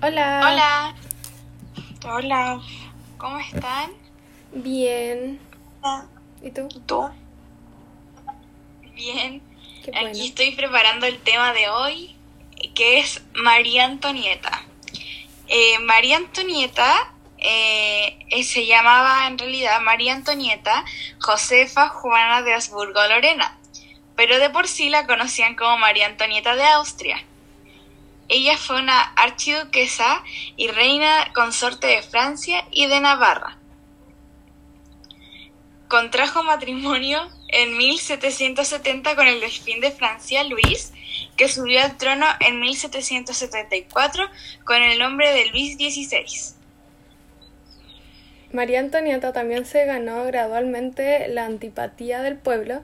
Hola. 0.00 0.40
Hola. 0.44 0.94
Hola. 2.14 2.60
¿Cómo 3.16 3.38
están? 3.40 3.90
Bien. 4.52 5.40
¿Y 6.40 6.50
tú? 6.52 6.68
¿Tú? 6.86 7.10
Bien. 8.94 9.42
Qué 9.84 9.90
Aquí 9.90 10.00
bueno. 10.00 10.24
estoy 10.24 10.52
preparando 10.52 11.06
el 11.06 11.18
tema 11.18 11.52
de 11.52 11.68
hoy, 11.68 12.16
que 12.76 13.00
es 13.00 13.22
María 13.34 13.86
Antonieta. 13.86 14.62
Eh, 15.48 15.80
María 15.80 16.18
Antonieta 16.18 17.12
eh, 17.38 18.20
eh, 18.30 18.44
se 18.44 18.66
llamaba 18.66 19.26
en 19.26 19.36
realidad 19.36 19.80
María 19.80 20.14
Antonieta 20.14 20.84
Josefa 21.20 21.88
Juana 21.88 22.42
de 22.42 22.54
Habsburgo-Lorena, 22.54 23.58
pero 24.14 24.38
de 24.38 24.50
por 24.50 24.68
sí 24.68 24.90
la 24.90 25.08
conocían 25.08 25.56
como 25.56 25.76
María 25.78 26.06
Antonieta 26.06 26.54
de 26.54 26.66
Austria. 26.66 27.20
Ella 28.28 28.56
fue 28.58 28.80
una 28.80 29.00
archiduquesa 29.00 30.22
y 30.56 30.68
reina 30.68 31.32
consorte 31.34 31.86
de 31.86 32.02
Francia 32.02 32.64
y 32.70 32.86
de 32.86 33.00
Navarra. 33.00 33.58
Contrajo 35.88 36.42
matrimonio 36.42 37.30
en 37.48 37.78
1770 37.78 39.16
con 39.16 39.26
el 39.26 39.40
delfín 39.40 39.80
de 39.80 39.90
Francia, 39.90 40.44
Luis, 40.44 40.92
que 41.36 41.48
subió 41.48 41.82
al 41.82 41.96
trono 41.96 42.26
en 42.40 42.60
1774 42.60 44.28
con 44.64 44.82
el 44.82 44.98
nombre 44.98 45.32
de 45.32 45.46
Luis 45.46 45.76
XVI. 45.76 46.58
María 48.52 48.80
Antonieta 48.80 49.32
también 49.32 49.66
se 49.66 49.84
ganó 49.84 50.24
gradualmente 50.24 51.28
la 51.28 51.44
antipatía 51.44 52.22
del 52.22 52.36
pueblo, 52.36 52.82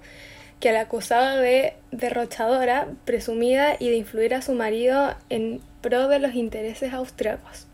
que 0.61 0.73
la 0.73 0.83
acusaba 0.83 1.37
de 1.37 1.77
derrochadora, 1.91 2.89
presumida 3.05 3.77
y 3.79 3.91
de 3.91 3.97
influir 3.97 4.35
a 4.35 4.43
su 4.43 4.53
marido 4.55 5.15
en 5.29 5.61
pro 5.83 6.09
de 6.09 6.19
los 6.19 6.35
intereses 6.35 6.93
austriacos. 6.95 7.67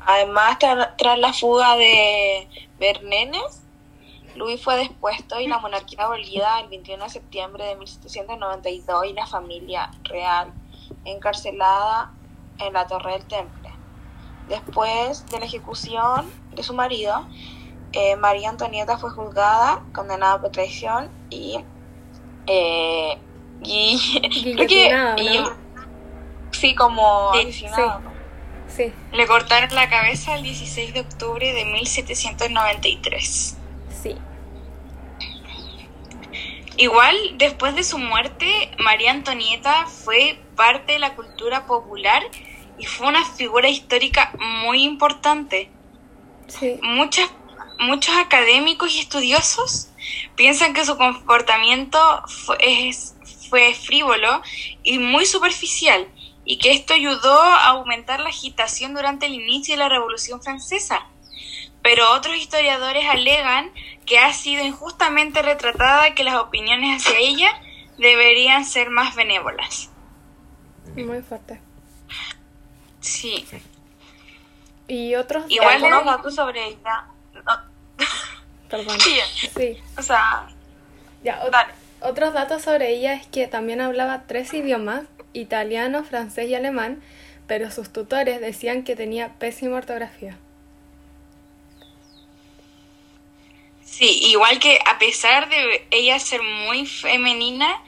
Además, 0.00 0.58
tra- 0.58 0.94
tras 0.96 1.18
la 1.18 1.32
fuga 1.32 1.76
de 1.76 2.48
Bernenes, 2.78 3.62
Luis 4.36 4.62
fue 4.62 4.76
despuesto 4.76 5.40
y 5.40 5.46
la 5.48 5.58
monarquía 5.58 6.04
abolida 6.04 6.60
el 6.60 6.68
21 6.68 7.04
de 7.04 7.10
septiembre 7.10 7.64
de 7.64 7.76
1792 7.76 9.06
y 9.06 9.12
la 9.12 9.26
familia 9.26 9.90
real 10.04 10.52
encarcelada 11.04 12.12
en 12.58 12.72
la 12.72 12.86
Torre 12.86 13.12
del 13.12 13.24
Temple. 13.26 13.70
Después 14.48 15.26
de 15.26 15.40
la 15.40 15.46
ejecución 15.46 16.30
de 16.54 16.62
su 16.62 16.72
marido, 16.72 17.26
eh, 17.92 18.16
María 18.16 18.50
Antonieta 18.50 18.98
fue 18.98 19.10
juzgada, 19.10 19.82
condenada 19.94 20.40
por 20.40 20.50
traición 20.50 21.10
y... 21.30 21.58
eh, 22.46 23.18
y 23.62 23.98
creo 24.56 24.68
que... 24.68 24.74
Guillotinada, 24.74 25.16
¿no? 25.16 25.22
y- 25.22 25.44
sí, 26.52 26.74
como 26.74 27.32
Sí, 27.34 27.40
asesinado. 27.40 28.00
Sí, 28.68 28.92
Le 29.12 29.26
cortaron 29.26 29.74
la 29.74 29.88
cabeza 29.88 30.34
el 30.36 30.42
16 30.42 30.92
de 30.94 31.00
octubre 31.00 31.52
de 31.52 31.64
1793. 31.64 33.56
sí. 34.02 34.16
Igual, 36.76 37.16
después 37.38 37.74
de 37.74 37.82
su 37.82 37.98
muerte, 37.98 38.46
María 38.78 39.10
Antonieta 39.10 39.86
fue 39.86 40.38
parte 40.54 40.92
de 40.92 40.98
la 41.00 41.16
cultura 41.16 41.66
popular 41.66 42.22
y 42.78 42.86
fue 42.86 43.08
una 43.08 43.24
figura 43.24 43.68
histórica 43.68 44.30
muy 44.62 44.84
importante. 44.84 45.70
Sí, 46.46 46.78
Muchas, 46.82 47.28
muchos 47.78 48.16
académicos 48.16 48.92
y 48.94 49.00
estudiosos 49.00 49.88
piensan 50.36 50.74
que 50.74 50.84
su 50.84 50.96
comportamiento 50.96 51.98
fue, 52.26 52.56
es- 52.88 53.14
fue 53.48 53.74
frívolo 53.74 54.42
y 54.82 54.98
muy 54.98 55.24
superficial 55.26 56.06
y 56.44 56.58
que 56.58 56.72
esto 56.72 56.94
ayudó 56.94 57.40
a 57.42 57.68
aumentar 57.68 58.20
la 58.20 58.28
agitación 58.30 58.94
durante 58.94 59.26
el 59.26 59.34
inicio 59.34 59.74
de 59.74 59.78
la 59.78 59.88
Revolución 59.88 60.42
Francesa. 60.42 61.06
Pero 61.82 62.10
otros 62.12 62.36
historiadores 62.36 63.06
alegan 63.08 63.70
que 64.04 64.18
ha 64.18 64.32
sido 64.32 64.64
injustamente 64.64 65.42
retratada 65.42 66.14
que 66.14 66.24
las 66.24 66.34
opiniones 66.36 67.06
hacia 67.06 67.18
ella 67.18 67.50
deberían 67.98 68.64
ser 68.64 68.90
más 68.90 69.14
benévolas. 69.14 69.90
muy 70.96 71.22
fuerte. 71.22 71.60
Sí. 73.00 73.44
Y 74.88 75.14
otros... 75.14 75.44
Igual 75.48 75.76
algunos 75.76 76.04
datos 76.04 76.34
sobre 76.34 76.66
ella. 76.68 77.06
Perdón. 78.68 79.00
sí, 79.00 79.18
Sí. 79.56 79.78
o 79.96 80.02
sea, 80.02 80.48
Ya, 81.24 81.40
dale. 81.50 81.72
Otros 82.00 82.32
datos 82.32 82.62
sobre 82.62 82.90
ella 82.90 83.14
es 83.14 83.26
que 83.26 83.48
también 83.48 83.80
hablaba 83.80 84.22
tres 84.28 84.54
idiomas, 84.54 85.02
italiano, 85.32 86.04
francés 86.04 86.48
y 86.48 86.54
alemán, 86.54 87.02
pero 87.48 87.70
sus 87.72 87.92
tutores 87.92 88.40
decían 88.40 88.84
que 88.84 88.94
tenía 88.94 89.30
pésima 89.38 89.76
ortografía. 89.78 90.36
Sí, 93.84 94.20
igual 94.28 94.60
que 94.60 94.78
a 94.86 94.98
pesar 94.98 95.48
de 95.48 95.86
ella 95.90 96.20
ser 96.20 96.42
muy 96.42 96.86
femenina 96.86 97.82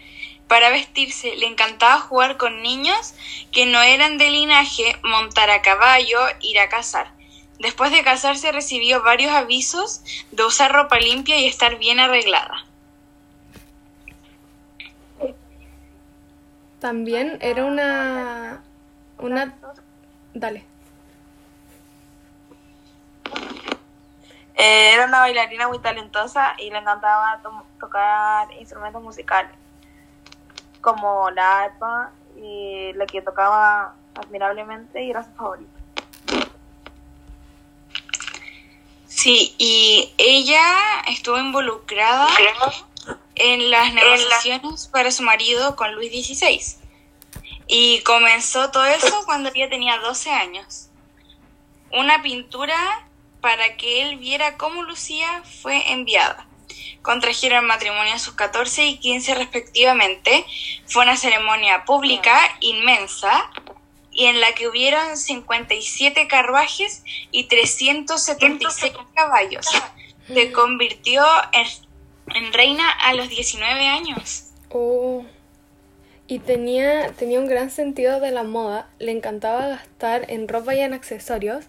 para 0.48 0.70
vestirse, 0.70 1.36
le 1.36 1.46
encantaba 1.46 2.00
jugar 2.00 2.36
con 2.36 2.62
niños 2.62 3.14
que 3.52 3.66
no 3.66 3.80
eran 3.80 4.18
de 4.18 4.30
linaje, 4.30 4.96
montar 5.04 5.50
a 5.50 5.62
caballo, 5.62 6.18
ir 6.40 6.58
a 6.58 6.68
cazar. 6.68 7.12
Después 7.60 7.92
de 7.92 8.02
casarse 8.02 8.50
recibió 8.52 9.02
varios 9.02 9.32
avisos 9.32 10.02
de 10.30 10.44
usar 10.44 10.72
ropa 10.72 10.98
limpia 10.98 11.38
y 11.38 11.46
estar 11.46 11.76
bien 11.76 12.00
arreglada. 12.00 12.64
También 16.80 17.36
era 17.42 17.66
una... 17.66 18.62
una... 19.18 19.54
Dale. 20.32 20.64
Eh, 24.54 24.94
era 24.94 25.04
una 25.04 25.20
bailarina 25.20 25.68
muy 25.68 25.80
talentosa 25.80 26.54
y 26.58 26.70
le 26.70 26.78
encantaba 26.78 27.40
to- 27.42 27.66
tocar 27.78 28.50
instrumentos 28.54 29.02
musicales, 29.02 29.52
como 30.80 31.30
la 31.30 31.64
arpa, 31.64 32.10
y 32.36 32.92
la 32.94 33.04
que 33.04 33.20
tocaba 33.20 33.94
admirablemente 34.14 35.02
y 35.02 35.10
era 35.10 35.22
su 35.22 35.30
favorita. 35.32 35.79
Sí, 39.20 39.54
y 39.58 40.14
ella 40.16 40.62
estuvo 41.08 41.36
involucrada 41.36 42.26
en 43.34 43.70
las 43.70 43.92
negociaciones 43.92 44.88
para 44.90 45.10
su 45.10 45.22
marido 45.22 45.76
con 45.76 45.94
Luis 45.94 46.10
XVI. 46.10 46.78
Y 47.66 48.00
comenzó 48.00 48.70
todo 48.70 48.86
eso 48.86 49.22
cuando 49.26 49.50
ella 49.54 49.68
tenía 49.68 49.98
12 49.98 50.30
años. 50.30 50.88
Una 51.92 52.22
pintura 52.22 53.06
para 53.42 53.76
que 53.76 54.00
él 54.00 54.16
viera 54.16 54.56
cómo 54.56 54.84
lucía 54.84 55.42
fue 55.60 55.92
enviada. 55.92 56.46
Contrajeron 57.02 57.66
matrimonio 57.66 58.14
a 58.14 58.18
sus 58.18 58.32
14 58.32 58.86
y 58.86 58.96
15 59.00 59.34
respectivamente. 59.34 60.46
Fue 60.86 61.02
una 61.02 61.18
ceremonia 61.18 61.84
pública 61.84 62.40
inmensa 62.60 63.50
y 64.12 64.26
en 64.26 64.40
la 64.40 64.52
que 64.54 64.68
hubieron 64.68 65.16
57 65.16 66.26
carruajes 66.28 67.02
y 67.30 67.44
376 67.44 68.92
caballos. 69.14 69.66
Se 70.26 70.52
convirtió 70.52 71.24
en, 71.52 71.66
en 72.36 72.52
reina 72.52 72.88
a 72.90 73.14
los 73.14 73.28
19 73.28 73.86
años. 73.86 74.44
Oh. 74.70 75.24
Y 76.26 76.38
tenía, 76.38 77.12
tenía 77.12 77.40
un 77.40 77.48
gran 77.48 77.70
sentido 77.70 78.20
de 78.20 78.30
la 78.30 78.44
moda, 78.44 78.88
le 79.00 79.10
encantaba 79.10 79.66
gastar 79.66 80.30
en 80.30 80.46
ropa 80.46 80.76
y 80.76 80.80
en 80.80 80.94
accesorios, 80.94 81.64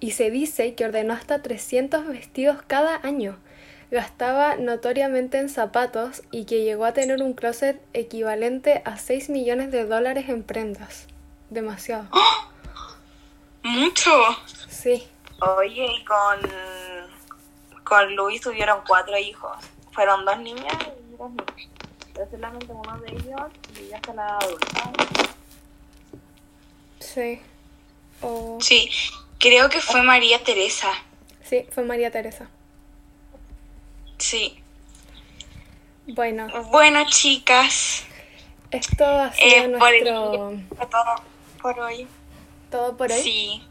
y 0.00 0.10
se 0.10 0.30
dice 0.30 0.74
que 0.74 0.84
ordenó 0.84 1.14
hasta 1.14 1.40
300 1.40 2.06
vestidos 2.06 2.58
cada 2.66 3.00
año. 3.02 3.38
Gastaba 3.90 4.56
notoriamente 4.56 5.38
en 5.38 5.48
zapatos 5.48 6.22
y 6.30 6.44
que 6.44 6.62
llegó 6.62 6.84
a 6.84 6.92
tener 6.92 7.22
un 7.22 7.32
closet 7.32 7.80
equivalente 7.94 8.82
a 8.84 8.98
6 8.98 9.30
millones 9.30 9.70
de 9.70 9.86
dólares 9.86 10.28
en 10.28 10.42
prendas. 10.42 11.06
Demasiado. 11.50 12.06
Mucho. 13.62 14.10
Sí, 14.68 15.06
Oye, 15.58 15.86
y 15.86 16.04
con, 16.04 16.40
con 17.84 18.14
Luis 18.16 18.40
tuvieron 18.40 18.80
cuatro 18.86 19.16
hijos. 19.18 19.56
Fueron 19.92 20.24
dos 20.24 20.38
niñas 20.38 20.76
y 21.12 21.16
dos 21.16 21.30
niños. 21.30 21.46
Pero 22.14 22.30
solamente 22.30 22.66
uno 22.72 22.98
de 23.00 23.12
ellos 23.12 23.40
y 23.78 23.88
ya 23.88 23.96
está 23.96 24.14
la 24.14 24.36
adulta. 24.38 24.90
sí. 27.00 27.40
Oh, 28.22 28.56
Sí, 28.62 28.90
creo 29.38 29.68
que 29.68 29.80
fue 29.82 30.02
María 30.02 30.42
Teresa. 30.42 30.88
sí, 31.44 31.66
fue 31.70 31.84
María 31.84 32.10
Teresa. 32.10 32.48
Sí. 34.18 34.62
Bueno, 36.06 36.46
Bueno, 36.70 37.04
chicas, 37.10 38.04
esto 38.70 39.04
ha 39.04 39.32
sido 39.34 39.46
eh, 39.74 39.76
por, 39.78 39.92
el- 39.94 40.04
nuestro... 40.04 40.52
fue 40.76 40.86
todo 40.86 41.14
por 41.66 41.80
hoy. 41.80 42.06
todo 42.70 42.96
por 42.96 43.10
hoy. 43.10 43.20
Sí. 43.20 43.62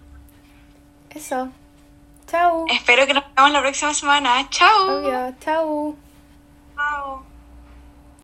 Eso. 1.11 1.47
Chao. 2.27 2.65
Espero 2.69 3.07
que 3.07 3.13
nos 3.13 3.23
veamos 3.33 3.53
la 3.53 3.61
próxima 3.61 3.93
semana. 3.93 4.49
Chao. 4.49 4.99
Obvio. 4.99 5.33
Chao. 5.39 5.95